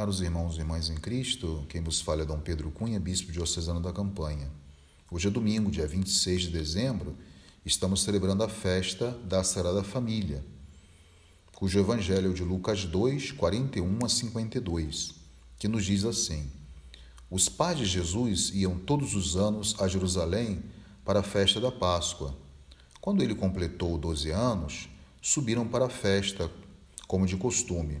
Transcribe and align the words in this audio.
Caros 0.00 0.22
irmãos 0.22 0.56
e 0.56 0.60
irmãs 0.60 0.88
em 0.88 0.94
Cristo, 0.94 1.62
quem 1.68 1.82
vos 1.82 2.00
fala 2.00 2.22
é 2.22 2.24
Dom 2.24 2.40
Pedro 2.40 2.70
Cunha, 2.70 2.98
bispo 2.98 3.30
diocesano 3.30 3.82
da 3.82 3.92
Campanha. 3.92 4.50
Hoje 5.10 5.28
é 5.28 5.30
domingo, 5.30 5.70
dia 5.70 5.86
26 5.86 6.44
de 6.44 6.48
dezembro, 6.48 7.14
estamos 7.66 8.00
celebrando 8.00 8.42
a 8.42 8.48
festa 8.48 9.10
da 9.10 9.44
Sagrada 9.44 9.84
Família, 9.84 10.42
cujo 11.54 11.78
evangelho 11.78 12.30
é 12.30 12.32
de 12.32 12.42
Lucas 12.42 12.86
2, 12.86 13.32
41 13.32 13.98
a 14.02 14.08
52, 14.08 15.16
que 15.58 15.68
nos 15.68 15.84
diz 15.84 16.06
assim: 16.06 16.50
Os 17.30 17.50
pais 17.50 17.76
de 17.76 17.84
Jesus 17.84 18.52
iam 18.54 18.78
todos 18.78 19.14
os 19.14 19.36
anos 19.36 19.76
a 19.78 19.86
Jerusalém 19.86 20.62
para 21.04 21.20
a 21.20 21.22
festa 21.22 21.60
da 21.60 21.70
Páscoa. 21.70 22.34
Quando 23.02 23.22
ele 23.22 23.34
completou 23.34 23.98
12 23.98 24.30
anos, 24.30 24.88
subiram 25.20 25.68
para 25.68 25.84
a 25.84 25.90
festa, 25.90 26.50
como 27.06 27.26
de 27.26 27.36
costume. 27.36 28.00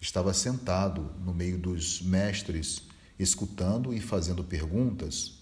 Estava 0.00 0.32
sentado 0.32 1.10
no 1.24 1.34
meio 1.34 1.58
dos 1.58 2.00
mestres, 2.00 2.82
escutando 3.18 3.92
e 3.92 4.00
fazendo 4.00 4.44
perguntas. 4.44 5.38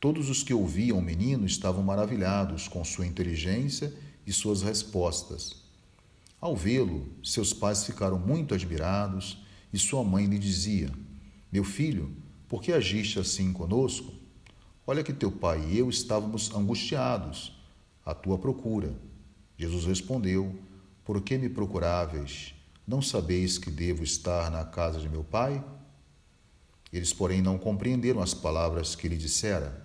Todos 0.00 0.28
os 0.28 0.42
que 0.42 0.52
ouviam 0.52 0.98
o 0.98 1.02
menino 1.02 1.46
estavam 1.46 1.84
maravilhados 1.84 2.66
com 2.66 2.84
sua 2.84 3.06
inteligência 3.06 3.94
e 4.26 4.32
suas 4.32 4.60
respostas. 4.62 5.62
Ao 6.40 6.54
vê-lo, 6.56 7.08
seus 7.22 7.52
pais 7.52 7.84
ficaram 7.84 8.18
muito 8.18 8.54
admirados 8.54 9.38
e 9.72 9.78
sua 9.78 10.02
mãe 10.02 10.26
lhe 10.26 10.38
dizia: 10.38 10.90
Meu 11.50 11.62
filho, 11.62 12.12
por 12.48 12.60
que 12.60 12.72
agiste 12.72 13.20
assim 13.20 13.52
conosco? 13.52 14.12
Olha 14.84 15.04
que 15.04 15.12
teu 15.12 15.30
pai 15.30 15.64
e 15.70 15.78
eu 15.78 15.88
estávamos 15.88 16.52
angustiados 16.52 17.56
à 18.04 18.12
tua 18.14 18.36
procura. 18.36 18.94
Jesus 19.56 19.86
respondeu: 19.86 20.58
Por 21.04 21.20
que 21.20 21.38
me 21.38 21.48
procuráveis? 21.48 22.55
Não 22.86 23.02
sabeis 23.02 23.58
que 23.58 23.68
devo 23.68 24.04
estar 24.04 24.48
na 24.48 24.64
casa 24.64 25.00
de 25.00 25.08
meu 25.08 25.24
pai? 25.24 25.64
Eles, 26.92 27.12
porém, 27.12 27.42
não 27.42 27.58
compreenderam 27.58 28.22
as 28.22 28.32
palavras 28.32 28.94
que 28.94 29.08
lhe 29.08 29.16
dissera. 29.16 29.84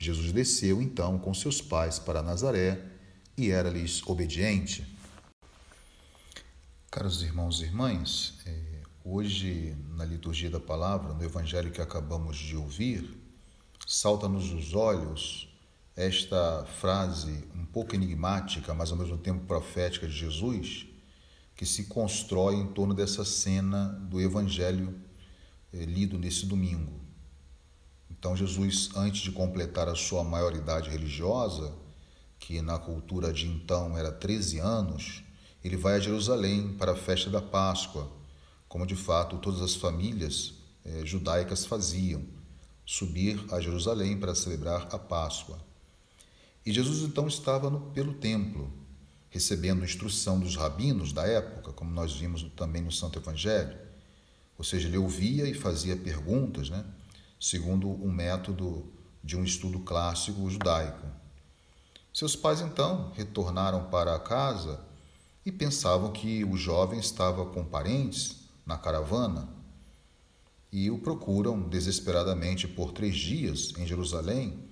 Jesus 0.00 0.32
desceu 0.32 0.82
então 0.82 1.16
com 1.16 1.32
seus 1.32 1.60
pais 1.60 2.00
para 2.00 2.22
Nazaré 2.22 2.84
e 3.36 3.50
era-lhes 3.50 4.02
obediente. 4.04 4.84
Caros 6.90 7.22
irmãos 7.22 7.60
e 7.60 7.64
irmãs, 7.64 8.40
é, 8.46 8.82
hoje 9.04 9.76
na 9.96 10.04
liturgia 10.04 10.50
da 10.50 10.60
palavra, 10.60 11.14
no 11.14 11.22
evangelho 11.22 11.70
que 11.70 11.80
acabamos 11.80 12.36
de 12.36 12.56
ouvir, 12.56 13.16
salta-nos 13.86 14.52
os 14.52 14.74
olhos 14.74 15.48
esta 15.94 16.64
frase 16.80 17.44
um 17.54 17.64
pouco 17.64 17.94
enigmática, 17.94 18.74
mas 18.74 18.90
ao 18.90 18.98
mesmo 18.98 19.18
tempo 19.18 19.46
profética 19.46 20.08
de 20.08 20.12
Jesus 20.12 20.88
que 21.56 21.64
se 21.64 21.84
constrói 21.84 22.56
em 22.56 22.66
torno 22.68 22.94
dessa 22.94 23.24
cena 23.24 23.88
do 24.10 24.20
Evangelho 24.20 24.94
eh, 25.72 25.84
lido 25.84 26.18
nesse 26.18 26.46
domingo. 26.46 27.00
Então, 28.10 28.36
Jesus, 28.36 28.90
antes 28.96 29.22
de 29.22 29.32
completar 29.32 29.88
a 29.88 29.94
sua 29.94 30.24
maioridade 30.24 30.90
religiosa, 30.90 31.74
que 32.38 32.60
na 32.60 32.78
cultura 32.78 33.32
de 33.32 33.46
então 33.46 33.96
era 33.96 34.10
13 34.10 34.58
anos, 34.58 35.22
ele 35.62 35.76
vai 35.76 35.96
a 35.96 36.00
Jerusalém 36.00 36.74
para 36.76 36.92
a 36.92 36.96
festa 36.96 37.30
da 37.30 37.40
Páscoa, 37.40 38.10
como 38.68 38.86
de 38.86 38.96
fato 38.96 39.38
todas 39.38 39.62
as 39.62 39.74
famílias 39.74 40.54
eh, 40.84 41.02
judaicas 41.04 41.64
faziam, 41.64 42.22
subir 42.84 43.42
a 43.50 43.60
Jerusalém 43.60 44.18
para 44.18 44.34
celebrar 44.34 44.88
a 44.92 44.98
Páscoa. 44.98 45.58
E 46.66 46.72
Jesus 46.72 47.02
então 47.02 47.26
estava 47.26 47.70
no, 47.70 47.80
pelo 47.92 48.14
templo, 48.14 48.70
recebendo 49.34 49.84
instrução 49.84 50.38
dos 50.38 50.54
rabinos 50.54 51.12
da 51.12 51.26
época, 51.26 51.72
como 51.72 51.90
nós 51.90 52.14
vimos 52.14 52.44
também 52.54 52.80
no 52.80 52.92
Santo 52.92 53.18
Evangelho. 53.18 53.76
Ou 54.56 54.64
seja, 54.64 54.86
ele 54.86 54.96
ouvia 54.96 55.48
e 55.48 55.52
fazia 55.52 55.96
perguntas, 55.96 56.70
né, 56.70 56.84
segundo 57.40 57.88
um 57.88 58.12
método 58.12 58.92
de 59.24 59.36
um 59.36 59.42
estudo 59.42 59.80
clássico 59.80 60.48
judaico. 60.48 61.04
Seus 62.12 62.36
pais 62.36 62.60
então 62.60 63.10
retornaram 63.16 63.90
para 63.90 64.16
casa 64.20 64.80
e 65.44 65.50
pensavam 65.50 66.12
que 66.12 66.44
o 66.44 66.56
jovem 66.56 67.00
estava 67.00 67.44
com 67.44 67.64
parentes 67.64 68.36
na 68.64 68.78
caravana 68.78 69.48
e 70.70 70.92
o 70.92 70.98
procuram 70.98 71.60
desesperadamente 71.68 72.68
por 72.68 72.92
três 72.92 73.16
dias 73.16 73.72
em 73.76 73.84
Jerusalém 73.84 74.62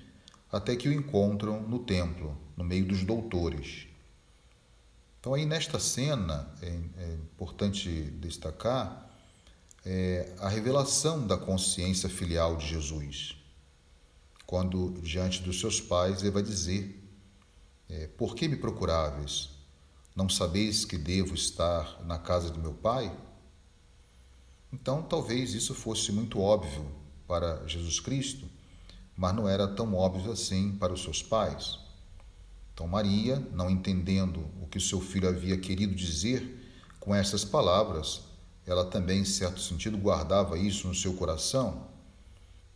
até 0.52 0.76
que 0.76 0.88
o 0.88 0.92
encontram 0.92 1.60
no 1.62 1.80
templo, 1.80 2.38
no 2.56 2.62
meio 2.62 2.86
dos 2.86 3.02
doutores. 3.02 3.90
Então, 5.22 5.34
aí 5.34 5.46
nesta 5.46 5.78
cena, 5.78 6.52
é, 6.60 6.66
é 6.66 7.14
importante 7.14 7.88
destacar 8.18 9.08
é, 9.86 10.34
a 10.40 10.48
revelação 10.48 11.24
da 11.24 11.36
consciência 11.36 12.08
filial 12.08 12.56
de 12.56 12.66
Jesus. 12.66 13.36
Quando, 14.44 15.00
diante 15.00 15.40
dos 15.40 15.60
seus 15.60 15.80
pais, 15.80 16.22
ele 16.22 16.32
vai 16.32 16.42
dizer: 16.42 17.00
é, 17.88 18.08
Por 18.08 18.34
que 18.34 18.48
me 18.48 18.56
procuráveis? 18.56 19.50
Não 20.16 20.28
sabeis 20.28 20.84
que 20.84 20.98
devo 20.98 21.36
estar 21.36 22.04
na 22.04 22.18
casa 22.18 22.50
de 22.50 22.58
meu 22.58 22.74
pai? 22.74 23.16
Então, 24.72 25.04
talvez 25.04 25.54
isso 25.54 25.72
fosse 25.72 26.10
muito 26.10 26.40
óbvio 26.40 26.84
para 27.28 27.64
Jesus 27.68 28.00
Cristo, 28.00 28.48
mas 29.16 29.32
não 29.32 29.48
era 29.48 29.68
tão 29.68 29.94
óbvio 29.94 30.32
assim 30.32 30.72
para 30.72 30.92
os 30.92 31.00
seus 31.00 31.22
pais. 31.22 31.81
Então, 32.72 32.86
Maria, 32.88 33.36
não 33.52 33.70
entendendo 33.70 34.46
o 34.60 34.66
que 34.66 34.80
seu 34.80 35.00
filho 35.00 35.28
havia 35.28 35.56
querido 35.58 35.94
dizer 35.94 36.60
com 36.98 37.14
essas 37.14 37.44
palavras, 37.44 38.22
ela 38.66 38.84
também, 38.84 39.20
em 39.20 39.24
certo 39.24 39.60
sentido, 39.60 39.98
guardava 39.98 40.58
isso 40.58 40.86
no 40.86 40.94
seu 40.94 41.14
coração, 41.14 41.88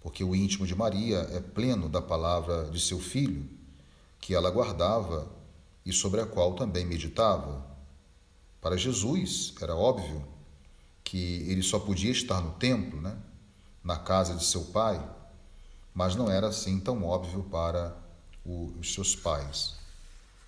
porque 0.00 0.24
o 0.24 0.34
íntimo 0.34 0.66
de 0.66 0.74
Maria 0.74 1.18
é 1.32 1.40
pleno 1.40 1.88
da 1.88 2.02
palavra 2.02 2.64
de 2.70 2.80
seu 2.80 2.98
filho, 2.98 3.48
que 4.20 4.34
ela 4.34 4.50
guardava 4.50 5.30
e 5.84 5.92
sobre 5.92 6.20
a 6.20 6.26
qual 6.26 6.54
também 6.54 6.84
meditava. 6.84 7.64
Para 8.60 8.76
Jesus, 8.76 9.54
era 9.60 9.76
óbvio 9.76 10.26
que 11.04 11.44
ele 11.48 11.62
só 11.62 11.78
podia 11.78 12.10
estar 12.10 12.40
no 12.40 12.50
templo, 12.52 13.00
né? 13.00 13.16
na 13.86 13.96
casa 13.96 14.34
de 14.34 14.44
seu 14.44 14.64
pai, 14.64 15.00
mas 15.94 16.16
não 16.16 16.28
era 16.28 16.48
assim 16.48 16.80
tão 16.80 17.04
óbvio 17.04 17.44
para 17.44 17.96
os 18.44 18.92
seus 18.92 19.14
pais. 19.14 19.76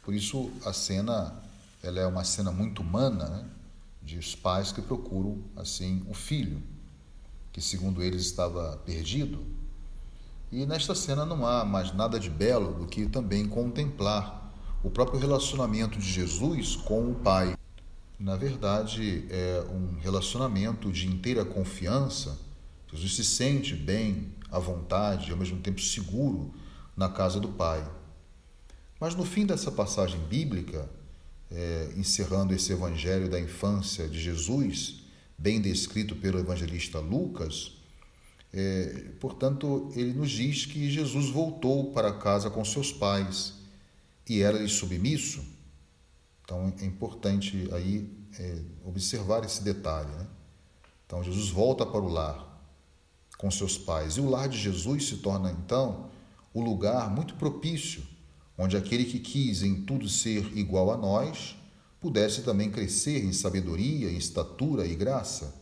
Por 0.09 0.15
isso 0.15 0.51
a 0.65 0.73
cena 0.73 1.35
ela 1.83 2.01
é 2.01 2.07
uma 2.07 2.25
cena 2.25 2.51
muito 2.51 2.81
humana, 2.81 3.29
né? 3.29 3.45
de 4.03 4.17
os 4.17 4.35
pais 4.35 4.73
que 4.73 4.81
procuram 4.81 5.37
assim 5.55 6.03
o 6.09 6.15
filho, 6.15 6.63
que 7.53 7.61
segundo 7.61 8.03
eles 8.03 8.23
estava 8.23 8.79
perdido. 8.87 9.45
E 10.51 10.65
nesta 10.65 10.95
cena 10.95 11.27
não 11.27 11.47
há 11.47 11.63
mais 11.63 11.93
nada 11.93 12.19
de 12.19 12.31
belo 12.31 12.73
do 12.73 12.87
que 12.87 13.05
também 13.05 13.47
contemplar 13.47 14.51
o 14.83 14.89
próprio 14.89 15.21
relacionamento 15.21 15.99
de 15.99 16.11
Jesus 16.11 16.75
com 16.75 17.11
o 17.11 17.15
Pai. 17.15 17.55
Na 18.19 18.35
verdade, 18.35 19.27
é 19.29 19.63
um 19.71 20.01
relacionamento 20.01 20.91
de 20.91 21.07
inteira 21.07 21.45
confiança. 21.45 22.39
Jesus 22.91 23.15
se 23.15 23.25
sente 23.27 23.75
bem, 23.75 24.33
à 24.51 24.59
vontade, 24.59 25.31
ao 25.31 25.37
mesmo 25.37 25.61
tempo 25.61 25.83
seguro 25.83 26.51
na 26.97 27.11
casa 27.11 27.39
do 27.39 27.49
Pai. 27.49 27.87
Mas 29.01 29.15
no 29.15 29.25
fim 29.25 29.47
dessa 29.47 29.71
passagem 29.71 30.19
bíblica, 30.21 30.89
é, 31.51 31.93
encerrando 31.97 32.53
esse 32.53 32.73
evangelho 32.73 33.29
da 33.31 33.39
infância 33.39 34.09
de 34.09 34.21
Jesus, 34.21 35.05
bem 35.37 35.61
descrito 35.61 36.17
pelo 36.17 36.39
evangelista 36.39 36.99
Lucas, 36.99 37.73
é, 38.53 39.13
portanto, 39.21 39.91
ele 39.95 40.13
nos 40.13 40.31
diz 40.31 40.67
que 40.67 40.91
Jesus 40.91 41.31
voltou 41.31 41.93
para 41.93 42.13
casa 42.13 42.51
com 42.51 42.65
seus 42.65 42.93
pais 42.93 43.55
e 44.29 44.43
era-lhe 44.43 44.69
submisso. 44.69 45.45
Então 46.43 46.73
é 46.81 46.85
importante 46.85 47.69
aí 47.73 48.11
é, 48.39 48.63
observar 48.85 49.45
esse 49.45 49.63
detalhe. 49.63 50.11
Né? 50.11 50.27
Então 51.07 51.23
Jesus 51.23 51.51
volta 51.51 51.87
para 51.87 52.01
o 52.01 52.09
lar 52.09 52.47
com 53.37 53.51
seus 53.51 53.79
pais 53.79 54.17
e 54.17 54.21
o 54.21 54.29
lar 54.29 54.49
de 54.49 54.59
Jesus 54.59 55.09
se 55.09 55.19
torna 55.19 55.53
então 55.53 56.11
o 56.53 56.61
lugar 56.61 57.09
muito 57.11 57.35
propício 57.35 58.03
onde 58.59 58.77
aquele 58.77 59.05
que 59.05 59.21
quis 59.21 59.63
em 59.63 59.83
tudo 59.83 60.09
ser 60.09 60.59
igual 60.59 60.91
a 60.91 60.97
nós 60.97 61.57
pudesse 62.01 62.43
também 62.43 62.71
crescer 62.71 63.25
em 63.25 63.33
sabedoria, 63.33 64.11
em 64.11 64.17
estatura 64.17 64.85
e 64.87 64.95
graça. 64.97 65.55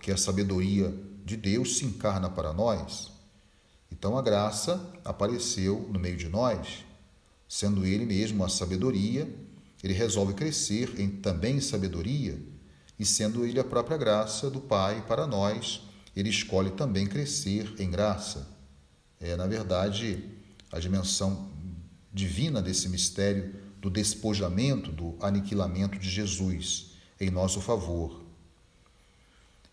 que 0.00 0.10
a 0.10 0.16
sabedoria 0.16 0.94
de 1.24 1.36
Deus 1.36 1.76
se 1.76 1.84
encarna 1.84 2.30
para 2.30 2.52
nós. 2.52 3.10
Então 3.90 4.16
a 4.16 4.22
graça 4.22 4.80
apareceu 5.04 5.88
no 5.92 5.98
meio 5.98 6.16
de 6.16 6.28
nós, 6.28 6.84
sendo 7.48 7.84
ele 7.84 8.06
mesmo 8.06 8.44
a 8.44 8.48
sabedoria, 8.48 9.28
ele 9.82 9.92
resolve 9.92 10.34
crescer 10.34 10.98
em 10.98 11.08
também 11.08 11.60
sabedoria, 11.60 12.40
e 12.98 13.04
sendo 13.04 13.44
ele 13.44 13.58
a 13.58 13.64
própria 13.64 13.96
graça 13.96 14.48
do 14.48 14.60
Pai 14.60 15.04
para 15.06 15.26
nós, 15.26 15.82
ele 16.14 16.28
escolhe 16.28 16.70
também 16.70 17.06
crescer 17.06 17.74
em 17.78 17.90
graça. 17.90 18.46
É, 19.18 19.36
na 19.36 19.46
verdade, 19.46 20.24
a 20.70 20.78
dimensão 20.78 21.50
divina 22.12 22.60
desse 22.60 22.88
mistério 22.88 23.54
do 23.78 23.88
despojamento, 23.88 24.90
do 24.92 25.16
aniquilamento 25.20 25.98
de 25.98 26.08
Jesus 26.08 26.90
em 27.20 27.30
nosso 27.30 27.60
favor. 27.60 28.20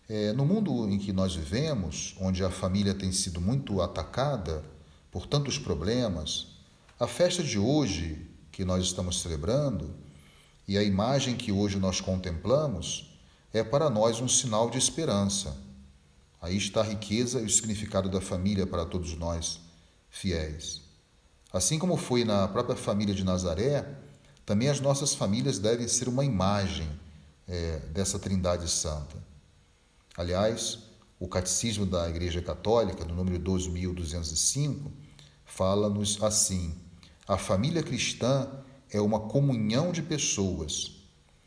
É, 0.08 0.32
no 0.32 0.46
mundo 0.46 0.88
em 0.88 0.98
que 0.98 1.12
nós 1.12 1.34
vivemos, 1.34 2.16
onde 2.18 2.42
a 2.42 2.50
família 2.50 2.94
tem 2.94 3.12
sido 3.12 3.40
muito 3.40 3.82
atacada 3.82 4.64
por 5.10 5.26
tantos 5.26 5.58
problemas, 5.58 6.46
a 6.98 7.06
festa 7.06 7.42
de 7.42 7.58
hoje 7.58 8.26
que 8.50 8.64
nós 8.64 8.84
estamos 8.84 9.20
celebrando 9.20 9.94
e 10.66 10.78
a 10.78 10.82
imagem 10.82 11.36
que 11.36 11.52
hoje 11.52 11.78
nós 11.78 12.00
contemplamos 12.00 13.18
é 13.52 13.62
para 13.62 13.90
nós 13.90 14.20
um 14.20 14.28
sinal 14.28 14.70
de 14.70 14.78
esperança. 14.78 15.56
Aí 16.40 16.56
está 16.56 16.80
a 16.80 16.84
riqueza 16.84 17.40
e 17.40 17.44
o 17.44 17.50
significado 17.50 18.08
da 18.08 18.20
família 18.20 18.66
para 18.66 18.86
todos 18.86 19.14
nós 19.16 19.60
fiéis. 20.08 20.87
Assim 21.52 21.78
como 21.78 21.96
foi 21.96 22.24
na 22.24 22.46
própria 22.46 22.76
família 22.76 23.14
de 23.14 23.24
Nazaré, 23.24 23.86
também 24.44 24.68
as 24.68 24.80
nossas 24.80 25.14
famílias 25.14 25.58
devem 25.58 25.88
ser 25.88 26.08
uma 26.08 26.24
imagem 26.24 26.88
é, 27.46 27.78
dessa 27.90 28.18
Trindade 28.18 28.68
Santa. 28.70 29.16
Aliás, 30.16 30.78
o 31.18 31.26
Catecismo 31.26 31.86
da 31.86 32.08
Igreja 32.08 32.42
Católica, 32.42 33.04
no 33.04 33.14
número 33.14 33.38
12.205, 33.42 34.90
fala-nos 35.44 36.22
assim: 36.22 36.74
a 37.26 37.38
família 37.38 37.82
cristã 37.82 38.48
é 38.90 39.00
uma 39.00 39.20
comunhão 39.20 39.90
de 39.90 40.02
pessoas, 40.02 40.96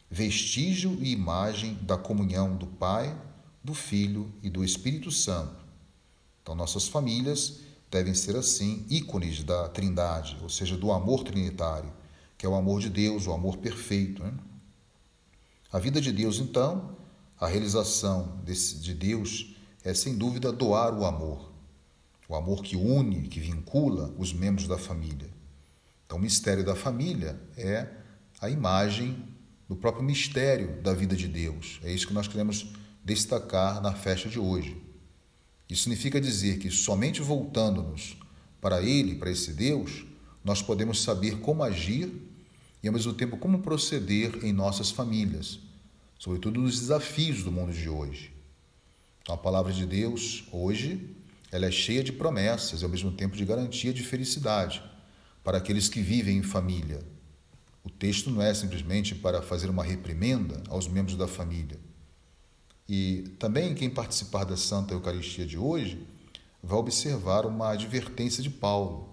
vestígio 0.09 0.97
e 0.99 1.11
imagem 1.11 1.75
da 1.81 1.97
comunhão 1.97 2.55
do 2.55 2.67
Pai, 2.67 3.15
do 3.63 3.73
Filho 3.73 4.31
e 4.41 4.49
do 4.49 4.63
Espírito 4.63 5.11
Santo. 5.11 5.61
Então, 6.41 6.55
nossas 6.55 6.87
famílias 6.87 7.59
devem 7.91 8.13
ser 8.13 8.37
assim 8.37 8.85
ícones 8.89 9.43
da 9.43 9.67
Trindade, 9.67 10.37
ou 10.41 10.49
seja, 10.49 10.77
do 10.77 10.91
amor 10.93 11.25
trinitário, 11.25 11.91
que 12.37 12.45
é 12.45 12.49
o 12.49 12.55
amor 12.55 12.79
de 12.79 12.89
Deus, 12.89 13.27
o 13.27 13.33
amor 13.33 13.57
perfeito. 13.57 14.23
Né? 14.23 14.33
A 15.71 15.77
vida 15.77 15.99
de 15.99 16.11
Deus, 16.11 16.39
então, 16.39 16.95
a 17.37 17.47
realização 17.47 18.39
desse, 18.45 18.79
de 18.79 18.93
Deus 18.93 19.55
é 19.83 19.93
sem 19.93 20.17
dúvida 20.17 20.51
doar 20.51 20.97
o 20.97 21.05
amor, 21.05 21.51
o 22.29 22.35
amor 22.35 22.63
que 22.63 22.77
une, 22.77 23.27
que 23.27 23.41
vincula 23.41 24.13
os 24.17 24.31
membros 24.31 24.67
da 24.67 24.77
família. 24.77 25.29
Então, 26.05 26.17
o 26.17 26.21
mistério 26.21 26.63
da 26.63 26.75
família 26.75 27.39
é 27.57 27.89
a 28.39 28.49
imagem 28.49 29.27
do 29.67 29.75
próprio 29.75 30.03
mistério 30.03 30.81
da 30.81 30.93
vida 30.93 31.15
de 31.15 31.27
Deus. 31.27 31.79
É 31.83 31.91
isso 31.91 32.07
que 32.07 32.13
nós 32.13 32.27
queremos 32.27 32.73
destacar 33.03 33.81
na 33.81 33.93
festa 33.93 34.29
de 34.29 34.39
hoje. 34.39 34.90
Isso 35.71 35.83
significa 35.83 36.19
dizer 36.19 36.59
que 36.59 36.69
somente 36.69 37.21
voltando-nos 37.21 38.17
para 38.59 38.83
Ele, 38.83 39.15
para 39.15 39.31
esse 39.31 39.53
Deus, 39.53 40.03
nós 40.43 40.61
podemos 40.61 41.01
saber 41.01 41.39
como 41.39 41.63
agir 41.63 42.11
e, 42.83 42.89
ao 42.89 42.93
mesmo 42.93 43.13
tempo, 43.13 43.37
como 43.37 43.59
proceder 43.59 44.43
em 44.43 44.51
nossas 44.51 44.91
famílias, 44.91 45.59
sobretudo 46.19 46.59
nos 46.59 46.77
desafios 46.77 47.41
do 47.41 47.53
mundo 47.53 47.71
de 47.71 47.87
hoje. 47.87 48.33
Então, 49.21 49.33
a 49.33 49.37
palavra 49.37 49.71
de 49.71 49.85
Deus, 49.85 50.43
hoje, 50.51 51.09
ela 51.49 51.67
é 51.67 51.71
cheia 51.71 52.03
de 52.03 52.11
promessas 52.11 52.81
e, 52.81 52.83
ao 52.83 52.91
mesmo 52.91 53.09
tempo, 53.09 53.37
de 53.37 53.45
garantia 53.45 53.93
de 53.93 54.03
felicidade 54.03 54.83
para 55.41 55.59
aqueles 55.59 55.87
que 55.87 56.01
vivem 56.01 56.35
em 56.35 56.43
família. 56.43 56.99
O 57.81 57.89
texto 57.89 58.29
não 58.29 58.41
é 58.41 58.53
simplesmente 58.53 59.15
para 59.15 59.41
fazer 59.41 59.69
uma 59.69 59.85
reprimenda 59.85 60.61
aos 60.67 60.85
membros 60.89 61.15
da 61.15 61.29
família 61.29 61.79
e 62.93 63.21
também 63.39 63.73
quem 63.73 63.89
participar 63.89 64.43
da 64.43 64.57
Santa 64.57 64.93
Eucaristia 64.93 65.45
de 65.45 65.57
hoje 65.57 66.05
vai 66.61 66.77
observar 66.77 67.45
uma 67.45 67.69
advertência 67.69 68.43
de 68.43 68.49
Paulo, 68.49 69.07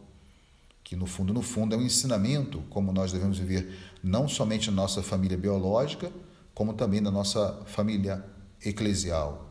que 0.82 0.96
no 0.96 1.06
fundo, 1.06 1.32
no 1.32 1.42
fundo, 1.42 1.76
é 1.76 1.78
um 1.78 1.82
ensinamento 1.82 2.60
como 2.70 2.90
nós 2.90 3.12
devemos 3.12 3.38
viver 3.38 3.72
não 4.02 4.26
somente 4.26 4.68
na 4.68 4.74
nossa 4.74 5.00
família 5.00 5.38
biológica, 5.38 6.10
como 6.52 6.74
também 6.74 7.00
na 7.00 7.12
nossa 7.12 7.62
família 7.66 8.24
eclesial. 8.64 9.48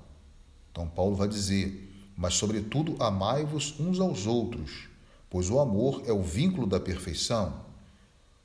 Então 0.74 0.90
Paulo 0.90 1.16
vai 1.16 1.30
dizer: 1.30 1.90
"Mas 2.14 2.34
sobretudo 2.34 3.02
amai-vos 3.02 3.80
uns 3.80 3.98
aos 3.98 4.28
outros, 4.28 4.90
pois 5.30 5.50
o 5.50 5.58
amor 5.58 6.04
é 6.06 6.12
o 6.12 6.22
vínculo 6.22 6.68
da 6.68 6.82
perfeição." 6.82 7.62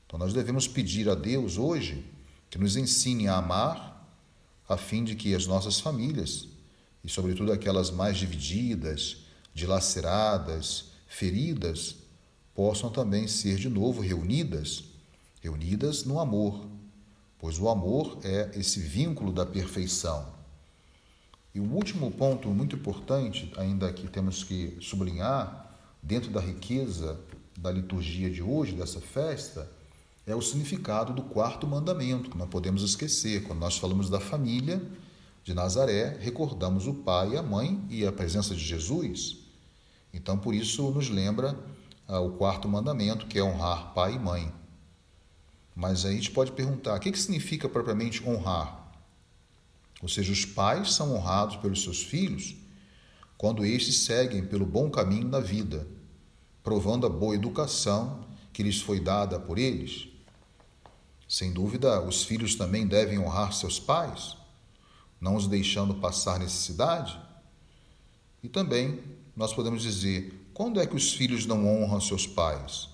Então 0.07 0.17
nós 0.17 0.31
devemos 0.31 0.65
pedir 0.65 1.09
a 1.09 1.13
Deus 1.13 1.57
hoje 1.57 2.05
que 2.49 2.57
nos 2.57 2.77
ensine 2.77 3.27
a 3.27 3.35
amar 3.35 3.92
a 4.67 4.77
fim 4.77 5.03
de 5.03 5.15
que 5.15 5.35
as 5.35 5.45
nossas 5.45 5.79
famílias, 5.79 6.47
e 7.03 7.09
sobretudo 7.09 7.51
aquelas 7.51 7.91
mais 7.91 8.17
divididas, 8.17 9.17
dilaceradas, 9.53 10.85
feridas, 11.07 11.97
possam 12.55 12.89
também 12.89 13.27
ser 13.27 13.57
de 13.57 13.69
novo 13.69 14.01
reunidas, 14.01 14.85
reunidas 15.41 16.05
no 16.05 16.19
amor, 16.19 16.67
pois 17.37 17.59
o 17.59 17.67
amor 17.67 18.19
é 18.23 18.51
esse 18.55 18.79
vínculo 18.79 19.31
da 19.33 19.45
perfeição. 19.45 20.31
E 21.53 21.59
o 21.59 21.71
último 21.71 22.09
ponto 22.09 22.47
muito 22.49 22.75
importante, 22.75 23.51
ainda 23.57 23.91
que 23.91 24.07
temos 24.07 24.43
que 24.43 24.77
sublinhar, 24.81 25.77
dentro 26.01 26.31
da 26.31 26.39
riqueza 26.39 27.19
da 27.57 27.71
liturgia 27.71 28.29
de 28.29 28.41
hoje, 28.41 28.73
dessa 28.73 28.99
festa, 28.99 29.69
é 30.25 30.35
o 30.35 30.41
significado 30.41 31.13
do 31.13 31.23
quarto 31.23 31.67
mandamento, 31.67 32.29
que 32.29 32.37
não 32.37 32.47
podemos 32.47 32.81
esquecer. 32.81 33.43
Quando 33.43 33.59
nós 33.59 33.77
falamos 33.77 34.09
da 34.09 34.19
família 34.19 34.81
de 35.43 35.53
Nazaré, 35.53 36.17
recordamos 36.19 36.87
o 36.87 36.93
pai, 36.93 37.35
a 37.35 37.43
mãe 37.43 37.83
e 37.89 38.05
a 38.05 38.11
presença 38.11 38.55
de 38.55 38.63
Jesus. 38.63 39.37
Então, 40.13 40.37
por 40.37 40.53
isso, 40.55 40.91
nos 40.91 41.09
lembra 41.09 41.57
ah, 42.07 42.19
o 42.19 42.31
quarto 42.33 42.69
mandamento, 42.69 43.27
que 43.27 43.37
é 43.37 43.43
honrar 43.43 43.93
pai 43.93 44.15
e 44.15 44.19
mãe. 44.19 44.53
Mas 45.75 46.05
aí 46.05 46.13
a 46.13 46.15
gente 46.15 46.31
pode 46.31 46.51
perguntar: 46.51 46.95
o 46.95 46.99
que, 46.99 47.11
que 47.11 47.19
significa 47.19 47.67
propriamente 47.67 48.25
honrar? 48.27 48.91
Ou 50.01 50.07
seja, 50.07 50.31
os 50.31 50.45
pais 50.45 50.93
são 50.93 51.15
honrados 51.15 51.55
pelos 51.57 51.81
seus 51.81 52.01
filhos 52.01 52.55
quando 53.37 53.65
estes 53.65 54.01
seguem 54.01 54.45
pelo 54.45 54.65
bom 54.65 54.89
caminho 54.89 55.27
da 55.27 55.39
vida, 55.39 55.87
provando 56.63 57.05
a 57.05 57.09
boa 57.09 57.35
educação 57.35 58.23
que 58.53 58.63
lhes 58.63 58.79
foi 58.79 58.99
dada 58.99 59.39
por 59.39 59.57
eles. 59.57 60.12
Sem 61.27 61.51
dúvida, 61.51 62.01
os 62.01 62.23
filhos 62.23 62.55
também 62.55 62.85
devem 62.85 63.19
honrar 63.19 63.53
seus 63.53 63.79
pais, 63.79 64.37
não 65.19 65.35
os 65.35 65.47
deixando 65.47 65.95
passar 65.95 66.39
necessidade. 66.39 67.19
E 68.43 68.49
também 68.49 69.01
nós 69.35 69.53
podemos 69.53 69.81
dizer: 69.81 70.49
quando 70.53 70.79
é 70.79 70.85
que 70.85 70.95
os 70.95 71.13
filhos 71.13 71.45
não 71.45 71.65
honram 71.65 71.99
seus 71.99 72.27
pais? 72.27 72.89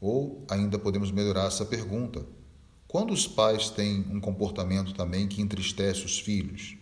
Ou 0.00 0.44
ainda 0.48 0.78
podemos 0.78 1.10
melhorar 1.10 1.46
essa 1.46 1.64
pergunta: 1.64 2.26
quando 2.86 3.12
os 3.12 3.26
pais 3.26 3.70
têm 3.70 4.00
um 4.10 4.20
comportamento 4.20 4.94
também 4.94 5.28
que 5.28 5.42
entristece 5.42 6.04
os 6.04 6.18
filhos? 6.18 6.76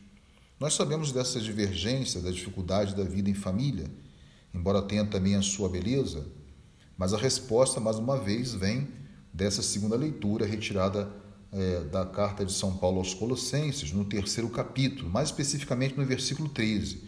Nós 0.58 0.74
sabemos 0.74 1.12
dessa 1.12 1.38
divergência, 1.38 2.20
da 2.22 2.30
dificuldade 2.30 2.94
da 2.94 3.04
vida 3.04 3.28
em 3.28 3.34
família, 3.34 3.90
embora 4.54 4.80
tenha 4.80 5.04
também 5.04 5.34
a 5.34 5.42
sua 5.42 5.68
beleza, 5.68 6.26
mas 6.96 7.12
a 7.12 7.18
resposta, 7.18 7.78
mais 7.78 7.98
uma 7.98 8.16
vez, 8.16 8.54
vem 8.54 8.88
dessa 9.37 9.62
segunda 9.62 9.97
leitura 9.97 10.47
retirada 10.47 11.12
é, 11.52 11.81
da 11.81 12.07
carta 12.07 12.45
de 12.45 12.52
São 12.52 12.75
Paulo 12.75 12.99
aos 12.99 13.12
Colossenses, 13.12 13.93
no 13.93 14.05
terceiro 14.07 14.49
capítulo, 14.49 15.11
mais 15.11 15.28
especificamente 15.28 15.95
no 15.97 16.07
versículo 16.07 16.49
13, 16.49 17.02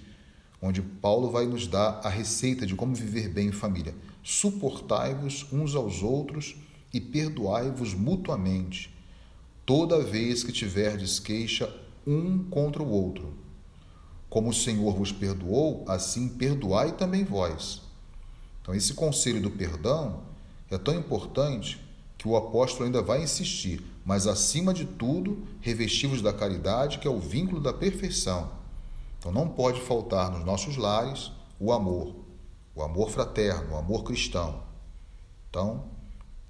onde 0.61 0.83
Paulo 0.83 1.31
vai 1.31 1.47
nos 1.47 1.67
dar 1.67 2.01
a 2.05 2.09
receita 2.11 2.67
de 2.67 2.75
como 2.75 2.95
viver 2.95 3.31
bem 3.31 3.49
em 3.49 3.53
família. 3.53 3.95
Suportai-vos 4.23 5.47
uns 5.51 5.75
aos 5.75 6.03
outros 6.03 6.57
e 6.93 7.01
perdoai-vos 7.01 7.95
mutuamente, 7.95 8.95
toda 9.65 10.05
vez 10.05 10.45
que 10.45 10.53
tiverdes 10.53 11.19
queixa 11.19 11.75
um 12.07 12.45
contra 12.45 12.83
o 12.83 12.91
outro. 12.91 13.33
Como 14.29 14.51
o 14.51 14.55
Senhor 14.55 14.95
vos 14.95 15.11
perdoou, 15.11 15.83
assim 15.89 16.29
perdoai 16.29 16.93
também 16.93 17.25
vós. 17.25 17.81
Então, 18.61 18.75
esse 18.75 18.93
conselho 18.93 19.41
do 19.41 19.51
perdão 19.51 20.25
é 20.71 20.77
tão 20.77 20.95
importante 20.95 21.88
que 22.19 22.27
o 22.27 22.37
apóstolo 22.37 22.85
ainda 22.85 23.01
vai 23.01 23.23
insistir, 23.23 23.81
mas 24.05 24.27
acima 24.27 24.75
de 24.75 24.85
tudo, 24.85 25.47
revestivos 25.61 26.21
da 26.21 26.33
caridade, 26.33 26.99
que 26.99 27.07
é 27.07 27.11
o 27.11 27.21
vínculo 27.21 27.61
da 27.61 27.73
perfeição. 27.73 28.51
Então 29.19 29.31
não 29.31 29.49
pode 29.49 29.81
faltar 29.81 30.31
nos 30.31 30.45
nossos 30.45 30.77
lares 30.77 31.31
o 31.61 31.73
amor, 31.73 32.17
o 32.75 32.83
amor 32.83 33.11
fraterno, 33.11 33.75
o 33.75 33.77
amor 33.77 34.03
cristão. 34.03 34.65
Então, 35.49 35.91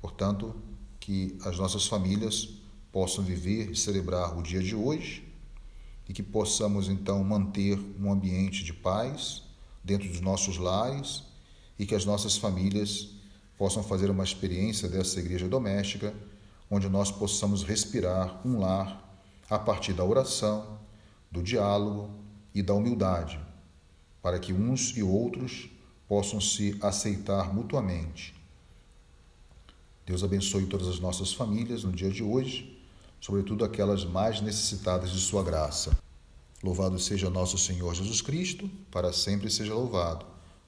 portanto, 0.01 0.57
que 0.99 1.37
as 1.45 1.59
nossas 1.59 1.87
famílias 1.87 2.49
possam 2.91 3.23
viver 3.23 3.71
e 3.71 3.77
celebrar 3.77 4.39
o 4.39 4.43
dia 4.43 4.63
de 4.63 4.75
hoje 4.75 5.27
e 6.09 6.15
que 6.15 6.23
possamos 6.23 6.89
então 6.89 7.23
manter 7.23 7.79
um 8.01 8.11
ambiente 8.11 8.65
de 8.65 8.73
paz 8.73 9.43
dentro 9.85 10.09
dos 10.09 10.21
nossos 10.21 10.57
lares 10.57 11.25
e 11.79 11.85
que 11.85 11.95
as 11.95 12.07
nossas 12.07 12.37
famílias 12.39 13.18
possam 13.59 13.83
fazer 13.83 14.09
uma 14.09 14.25
experiência 14.25 14.89
dessa 14.89 15.21
igreja 15.21 15.49
doméstica, 15.49 16.15
onde 16.71 16.89
nós 16.89 17.11
possamos 17.11 17.63
respirar 17.63 18.41
um 18.47 18.61
lar 18.61 19.05
a 19.51 19.59
partir 19.59 19.93
da 19.93 20.05
oração, 20.05 20.79
do 21.31 21.43
diálogo 21.43 22.11
e 22.55 22.63
da 22.63 22.73
humildade, 22.73 23.39
para 24.23 24.39
que 24.39 24.53
uns 24.53 24.97
e 24.97 25.03
outros 25.03 25.69
possam 26.07 26.41
se 26.41 26.79
aceitar 26.81 27.53
mutuamente. 27.53 28.35
Deus 30.07 30.25
abençoe 30.25 30.65
todas 30.67 30.89
as 30.89 30.99
nossas 30.99 31.35
famílias 31.35 31.85
no 31.85 31.93
dia 31.93 32.11
de 32.11 32.23
hoje 32.23 32.79
sobretudo 33.21 33.65
aquelas 33.65 34.05
mais 34.05 34.41
necessitadas 34.41 35.11
de 35.11 35.21
Sua 35.21 35.43
graça. 35.43 35.97
Louvado 36.63 36.99
seja 36.99 37.31
nosso 37.31 37.57
Senhor 37.59 37.95
Jesus 37.95 38.21
Cristo, 38.21 38.69
para 38.91 39.13
sempre 39.13 39.51
seja 39.51 39.75
louvado. 39.75 40.27